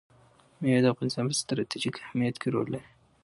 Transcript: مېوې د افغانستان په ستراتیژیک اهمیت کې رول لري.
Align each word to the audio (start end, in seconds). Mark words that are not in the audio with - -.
مېوې 0.61 0.81
د 0.83 0.87
افغانستان 0.93 1.25
په 1.27 1.35
ستراتیژیک 1.41 1.95
اهمیت 2.05 2.35
کې 2.41 2.47
رول 2.53 2.67
لري. 2.73 2.89